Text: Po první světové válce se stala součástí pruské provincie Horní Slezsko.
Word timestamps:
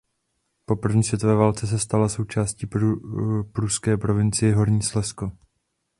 Po 0.65 0.75
první 0.75 1.03
světové 1.03 1.35
válce 1.35 1.67
se 1.67 1.79
stala 1.79 2.09
součástí 2.09 2.67
pruské 3.53 3.97
provincie 3.97 4.55
Horní 4.55 4.81
Slezsko. 4.81 5.31